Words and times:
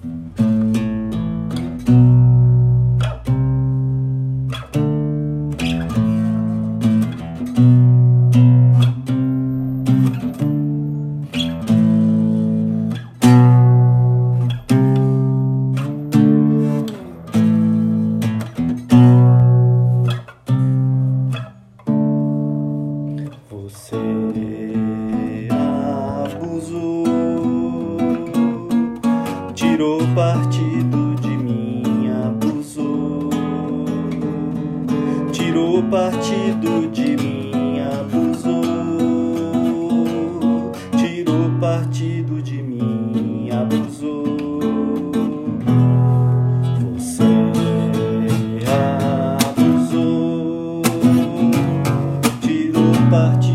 partido 0.00 0.57
partido 35.90 36.86
de 36.90 37.16
mim 37.16 37.80
abusou. 37.80 38.62
Tirou 40.98 41.50
partido 41.58 42.42
de 42.42 42.62
mim 42.62 43.48
abusou. 43.50 44.24
Você 46.94 47.24
abusou. 49.46 50.82
Tirou 52.42 52.92
partido 53.10 53.47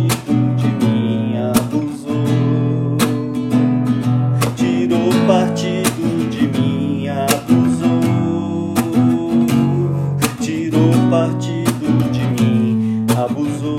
abusou. 13.17 13.77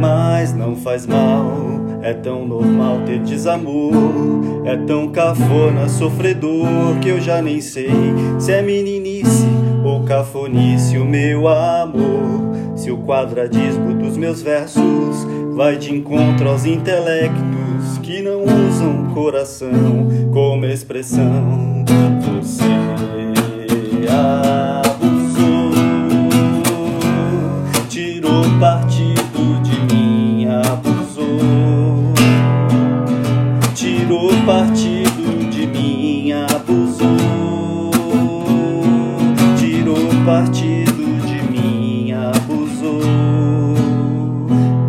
Mas 0.00 0.54
não 0.54 0.76
faz 0.76 1.06
mal, 1.06 1.52
é 2.02 2.14
tão 2.14 2.46
normal 2.46 3.00
ter 3.06 3.20
desamor. 3.20 3.92
É 4.64 4.76
tão 4.76 5.08
cafona, 5.08 5.88
sofredor, 5.88 6.98
que 7.00 7.08
eu 7.08 7.20
já 7.20 7.40
nem 7.42 7.60
sei 7.60 7.90
se 8.38 8.52
é 8.52 8.62
meninice 8.62 9.48
ou 9.84 10.04
cafonice 10.04 10.98
o 10.98 11.04
meu 11.04 11.48
amor. 11.48 12.50
Se 12.76 12.90
o 12.90 12.98
quadradismo 12.98 13.94
dos 13.94 14.16
meus 14.16 14.42
versos 14.42 15.26
vai 15.54 15.76
de 15.76 15.94
encontro 15.94 16.48
aos 16.48 16.64
intelectos 16.64 17.98
que 18.02 18.22
não 18.22 18.42
usam 18.42 19.12
coração 19.14 19.72
como 20.32 20.64
expressão. 20.66 21.59
Abusou, 36.70 37.90
tirou 39.58 40.24
partido 40.24 41.26
de 41.26 41.42
mim, 41.50 42.12
abusou. 42.12 43.00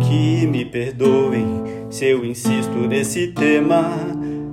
Que 0.00 0.46
me 0.46 0.64
perdoem 0.64 1.64
se 1.90 2.06
eu 2.06 2.24
insisto 2.24 2.86
nesse 2.88 3.28
tema, 3.28 3.90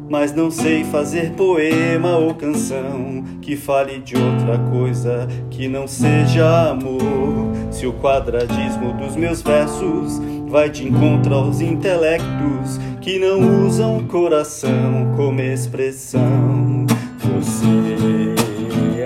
mas 0.09 0.33
não 0.33 0.49
sei 0.49 0.83
fazer 0.83 1.31
poema 1.33 2.17
ou 2.17 2.33
canção 2.33 3.23
que 3.41 3.55
fale 3.55 3.99
de 3.99 4.15
outra 4.15 4.57
coisa 4.71 5.27
que 5.51 5.67
não 5.67 5.87
seja 5.87 6.71
amor. 6.71 7.49
Se 7.69 7.85
o 7.85 7.93
quadradismo 7.93 8.93
dos 8.93 9.15
meus 9.15 9.43
versos 9.43 10.19
vai 10.47 10.67
de 10.67 10.87
encontro 10.87 11.35
aos 11.35 11.61
intelectos 11.61 12.79
que 13.01 13.19
não 13.19 13.65
usam 13.65 14.03
coração 14.07 15.13
como 15.15 15.39
expressão, 15.39 16.78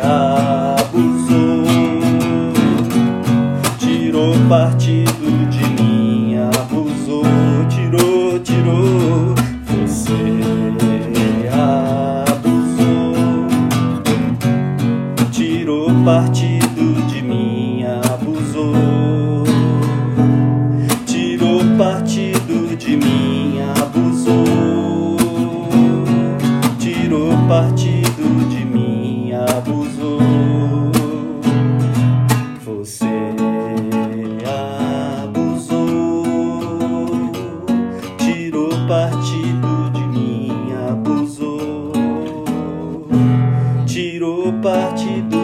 abusou, 0.03 1.63
tirou 3.77 4.35
partido 4.49 5.49
de 5.49 5.81
mim, 5.81 6.35
abusou, 6.35 7.23
tirou, 7.69 8.39
tirou. 8.39 9.33
Você 9.65 10.13
abusou, 11.49 13.15
tirou 15.31 15.89
partido 16.03 17.07
de 17.07 17.21
mim, 17.21 17.85
abusou, 17.85 19.45
tirou 21.05 21.61
partido 21.77 22.75
de 22.75 22.97
mim, 22.97 23.59
abusou, 23.79 25.17
tirou 26.77 27.31
partido 27.47 28.12
partido 44.63 45.42